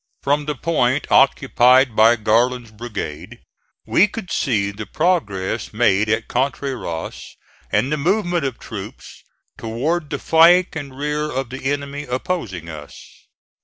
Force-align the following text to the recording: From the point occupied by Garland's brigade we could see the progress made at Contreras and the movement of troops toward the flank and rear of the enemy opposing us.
From 0.23 0.45
the 0.45 0.55
point 0.55 1.05
occupied 1.11 1.95
by 1.95 2.15
Garland's 2.15 2.71
brigade 2.71 3.37
we 3.85 4.07
could 4.07 4.31
see 4.31 4.71
the 4.71 4.87
progress 4.87 5.73
made 5.73 6.09
at 6.09 6.27
Contreras 6.27 7.37
and 7.71 7.91
the 7.91 7.97
movement 7.97 8.43
of 8.43 8.57
troops 8.57 9.23
toward 9.59 10.09
the 10.09 10.17
flank 10.17 10.75
and 10.75 10.97
rear 10.97 11.31
of 11.31 11.51
the 11.51 11.65
enemy 11.65 12.05
opposing 12.05 12.67
us. 12.67 12.95